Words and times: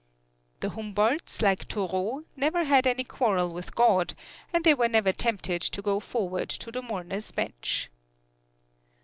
The 0.61 0.71
Humboldts, 0.71 1.43
like 1.43 1.67
Thoreau, 1.67 2.23
never 2.35 2.63
had 2.63 2.87
any 2.87 3.03
quarrel 3.03 3.53
with 3.53 3.75
God, 3.75 4.15
and 4.51 4.63
they 4.63 4.73
were 4.73 4.87
never 4.87 5.11
tempted 5.11 5.61
to 5.61 5.81
go 5.83 5.99
forward 5.99 6.49
to 6.49 6.71
the 6.71 6.81
Mourners' 6.81 7.31
Bench. 7.31 7.91